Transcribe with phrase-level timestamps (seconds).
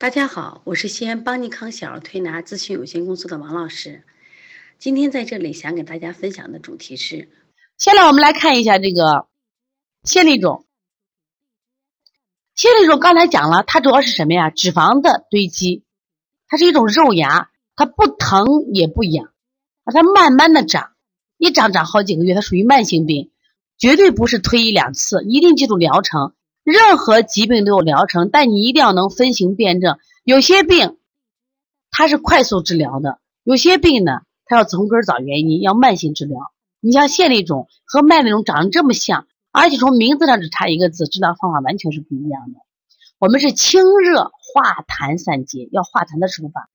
[0.00, 4.02] 大家好，我是西安邦尼康小儿推拿咨询有限公司的王老师。
[4.78, 7.28] 今天在这里想给大家分享的主题是，
[7.76, 9.28] 先来我们来看一下这个
[10.02, 10.64] 线粒肿。
[12.54, 14.48] 线粒肿刚才讲了，它主要是什么呀？
[14.48, 15.84] 脂肪的堆积，
[16.48, 19.34] 它是一种肉芽，它不疼也不痒，
[19.84, 20.92] 它慢慢的长，
[21.36, 23.32] 一长长好几个月，它属于慢性病，
[23.76, 26.32] 绝对不是推一两次，一定记住疗程。
[26.70, 29.98] 任何疾病都有疗程，但你一定要能分型辨证。
[30.24, 30.98] 有些病
[31.90, 36.52] 它是快速治疗的，有些病呢，它要从根找原因，要慢性治疗。
[36.80, 42.60] 你像线粒肿和麦粒肿长得这么像，而且从名字上只差一个字，治疗方法完全是不一样的。
[43.18, 46.70] 我们是清热化痰散结，要化痰的手法。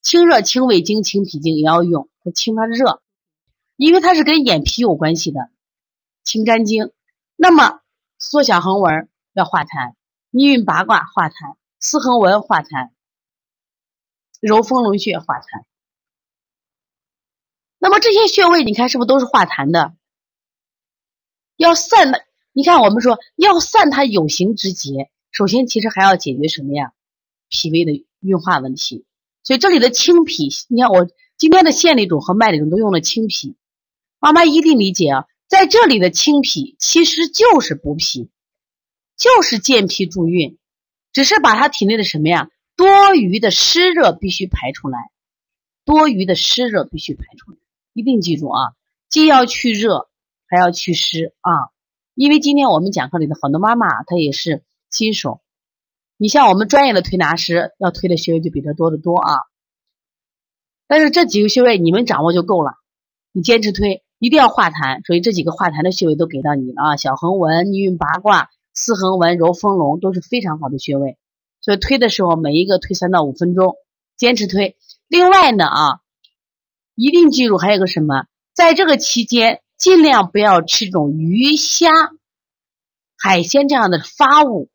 [0.00, 3.02] 清热清胃经、清脾经也要用，它清它热，
[3.76, 5.50] 因为它是跟眼皮有关系的，
[6.22, 6.90] 清肝经。
[7.34, 7.80] 那么
[8.18, 9.94] 缩小横纹要化痰，
[10.30, 12.90] 逆运八卦化痰，四横纹化痰，
[14.40, 15.64] 揉丰隆穴化痰。
[17.78, 19.94] 那么这些穴位，你看是不是都是化痰的？
[21.56, 26.92] 要散的，你看我们说要散它有形之结，首先其实还要解决什么呀？
[27.48, 29.04] 脾胃的运化问题。
[29.42, 31.06] 所以这里的清脾，你看我
[31.36, 33.56] 今天的线粒肿和脉粒肿都用了清脾，
[34.18, 35.26] 妈妈一定理解啊。
[35.48, 38.30] 在这里的清脾其实就是补脾，
[39.16, 40.58] 就是健脾助运，
[41.12, 44.98] 只是把他体内的什么呀多余的湿热必须排出来，
[45.84, 47.58] 多余的湿热必须排出来，
[47.92, 48.74] 一定记住啊，
[49.08, 50.08] 既要去热
[50.48, 51.52] 还要去湿啊。
[52.14, 55.42] 因为今天我们讲课里的很多妈妈她也是新手，
[56.16, 59.32] 你像我们专业的推拿师要推的穴位就比她多得多啊。
[60.88, 62.72] 但是这几个穴位你们掌握就够了，
[63.32, 64.02] 你坚持推。
[64.18, 66.96] 一定要化痰，所以这几个化痰的穴位都给到你了啊！
[66.96, 71.18] 小横纹、逆运八卦、四横纹、揉丰隆都是非常好的穴位，
[71.60, 73.76] 所以推的时候每一个推三到五分钟，
[74.16, 74.76] 坚持推。
[75.06, 76.00] 另外呢啊，
[76.94, 78.24] 一定记住还有个什么，
[78.54, 81.90] 在这个期间尽量不要吃这种鱼虾、
[83.18, 84.70] 海鲜这样的发物，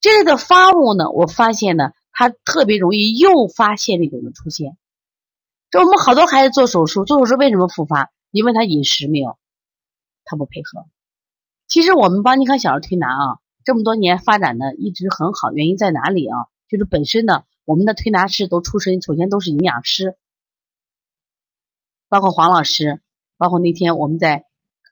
[0.00, 4.78] 这类的发物呢，我发现呢，它特别容易诱发线粒肿的出现。
[5.70, 8.10] 这我们好多孩子做手术，做手术为什么复发？
[8.30, 9.38] 因为他饮食没有，
[10.24, 10.86] 他不配合。
[11.66, 16.46] 其实我们邦尼康小儿推拿啊，这么多年发展的一直很好，原因在哪里啊？
[16.68, 20.16] 就是本身呢，我们的推拿师都出身，首先都是营养师，
[22.08, 23.00] 包括黄老师，
[23.36, 24.44] 包括那天我们在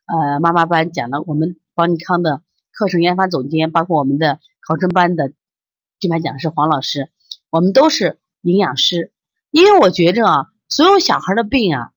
[0.07, 2.43] 呃妈妈班讲的我们邦尼康的
[2.73, 5.33] 课程研发总监，包括我们的考生班的
[6.01, 7.11] 金牌讲师黄老师，
[7.51, 9.13] 我们都是营养师。
[9.51, 11.93] 因为我觉着啊，所有小孩的病啊。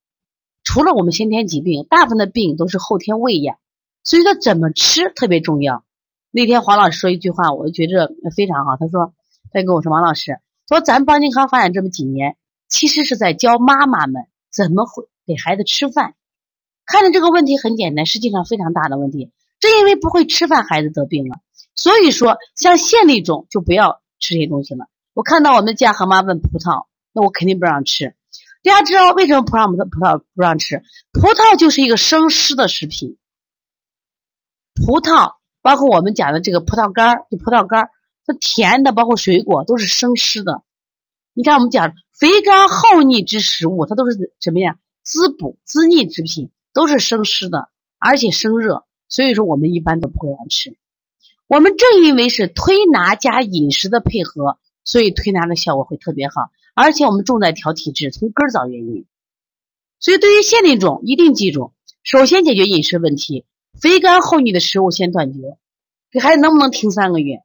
[0.67, 3.57] 除了我们先天疾病，大部分的病都是后天喂养，
[4.03, 5.85] 所以说怎么吃特别重要。
[6.29, 8.75] 那天黄老师说一句话，我就觉着非常好。
[8.75, 9.13] 他说
[9.49, 12.35] ：“他跟我说，王老师说，咱邦尼康发展这么几年，
[12.67, 16.15] 其实是在教妈妈们怎么会给孩子吃饭。
[16.85, 19.31] 看着这个问题很简单，实际上非常大的问题。
[19.61, 21.37] 正因为不会吃饭，孩子得病了。
[21.75, 24.87] 所以说，像线粒肿就不要吃这些东西了。
[25.13, 28.15] 我看到我们家和妈问葡萄，那我肯定不让吃。”
[28.67, 30.83] 大家知道为什么葡萄葡萄不让吃？
[31.13, 33.17] 葡萄就是一个生湿的食品。
[34.75, 37.89] 葡萄包括我们讲的这个葡萄干儿就葡萄干儿
[38.25, 40.63] 它甜的，包括水果都是生湿的。
[41.33, 44.75] 你看我们讲肥甘厚腻之食物，它都是什么呀？
[45.01, 50.75] 滋补滋腻之品，都是生湿的，而且生热，所以说我们一般都不会让吃。
[51.47, 56.51] 我们正因为是推拿加饮食的配合，所以推拿的效果会特别好。
[56.79, 59.07] 而且我们重在调体质，从根儿找原因。
[59.99, 61.73] 所以对于线粒肿，一定记住，
[62.03, 63.45] 首先解决饮食问题，
[63.81, 65.57] 肥甘厚腻的食物先断绝，
[66.11, 67.41] 给孩子能不能停三个月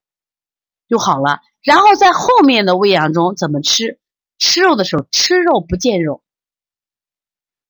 [0.86, 1.40] 就好了。
[1.62, 3.98] 然后在后面的喂养中怎么吃？
[4.38, 6.22] 吃肉的时候吃肉不见肉。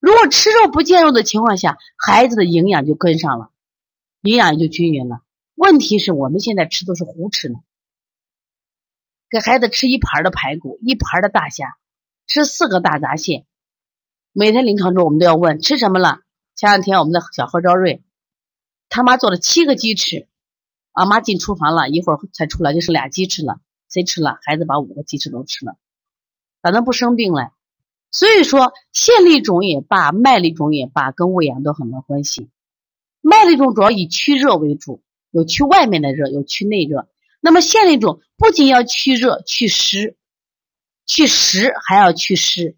[0.00, 3.50] 如果吃肉不见肉的情况下，孩子的营养就跟上了，
[4.23, 5.20] 营养也就均匀了。
[5.55, 7.61] 问题是我们现在吃都是胡吃呢。
[9.32, 11.79] 给孩子吃一盘的排骨，一盘的大虾，
[12.26, 13.46] 吃四个大闸蟹。
[14.32, 16.20] 每天临床中我们都要问吃什么了。
[16.55, 18.02] 前两天我们的小何昭瑞，
[18.90, 20.29] 他妈做了七个鸡翅，
[20.93, 23.58] 俺妈进厨房了一会儿才出来，就剩俩鸡翅了。
[23.90, 24.38] 谁吃了？
[24.43, 25.79] 孩子把五个鸡翅都吃了，
[26.61, 27.52] 咋能不生病嘞？
[28.11, 32.50] 所以说，线粒肿也罢，麦粒肿也罢，跟喂养都很多关系。
[33.23, 37.08] 麦粒肿主要以驱热为主，有驱外面的热，有驱内热。
[37.44, 40.17] 那么线粒肿不仅要去热、去湿、
[41.06, 42.77] 去湿，还要去湿，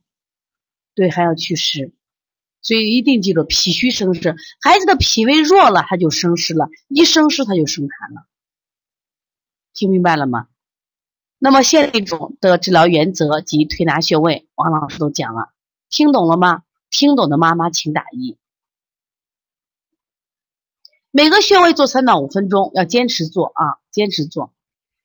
[0.95, 1.93] 对，还要去湿，
[2.63, 4.35] 所以一定记住脾虚生湿。
[4.63, 8.27] 孩子的脾胃弱了，他就生湿了，一生湿他就生痰了，
[9.75, 10.49] 听明白了吗？
[11.39, 15.53] 那么现一种的治疗原则及推拿穴位，王老师都讲了，
[15.91, 16.63] 听懂了吗？
[16.89, 18.39] 听懂的妈妈请打一。
[21.11, 24.54] 每个穴位做三到五分钟，要坚持做啊，坚持做。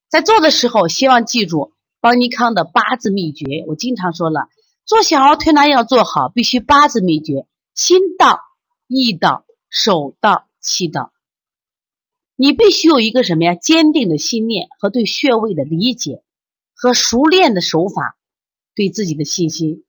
[0.10, 3.64] 在做的时候，希望记住邦尼康的八字秘诀。
[3.68, 4.50] 我经常说了，
[4.86, 8.42] 做小儿推拿要做好，必须八字秘诀：心到、
[8.88, 11.14] 意到、手到、气到。
[12.36, 13.56] 你必须有一个什么呀？
[13.56, 16.24] 坚定的信念和对穴位的理解。
[16.82, 18.16] 和熟练的手法，
[18.74, 19.84] 对自己的信心。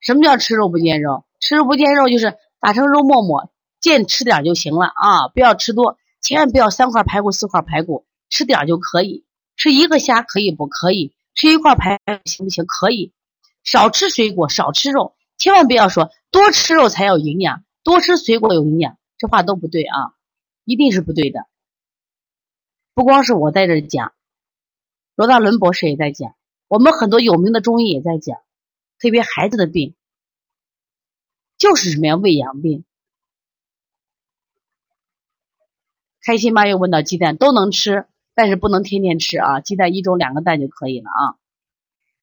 [0.00, 1.24] 什么叫吃肉不见肉？
[1.38, 5.28] 吃肉不见肉就是打成肉沫沫，见吃点就行了啊！
[5.32, 9.24] 不要吃多，千万不要三块排骨四块排骨，吃点就可以。
[9.56, 11.14] 吃一个虾可以不可以？
[11.34, 12.64] 吃一块排行不行？
[12.66, 13.12] 可以。
[13.64, 20.14] 少吃水果，少吃肉，千万不要说多吃肉才有营养，多吃水果有营养，这话都不对啊，
[20.64, 21.46] 一定是不对的。
[22.94, 24.12] 不光是我在这讲。
[25.14, 26.36] 罗大伦博士也在讲，
[26.68, 28.38] 我们很多有名的中医也在讲，
[28.98, 29.94] 特别孩子的病，
[31.58, 32.16] 就是什么呀？
[32.16, 32.84] 胃阳病。
[36.22, 41.34] 开心妈又问到鸡蛋都能吃，但是不能天天吃啊，鸡蛋一周两个蛋就可以了啊。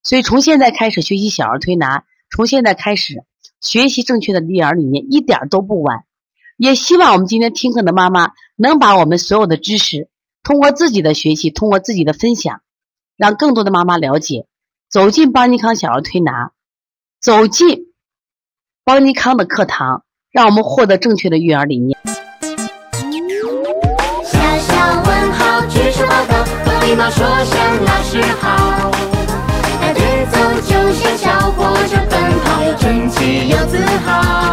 [0.04, 3.24] 所以从现在开始学习小儿推拿，从现在开始
[3.60, 6.06] 学习正确的育儿理念，一点都不晚。
[6.56, 10.07] 也希望我们今天听课的妈妈能把我们所有的知识，
[10.44, 12.62] 通过自己的学习，通过自己的分享。
[13.16, 14.45] 让更多的妈妈了解，
[14.89, 16.51] 走进邦尼康小儿推拿，
[17.19, 17.94] 走进
[18.83, 21.98] 邦尼康的课堂，让我们获得正确的育儿理念。
[26.94, 28.92] 礼貌说声老师好
[29.81, 34.53] 排队走就像小火车奔跑又整齐又自豪。